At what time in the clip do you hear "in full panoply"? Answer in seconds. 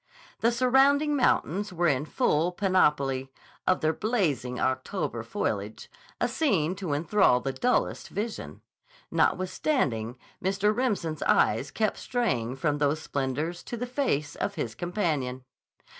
1.87-3.31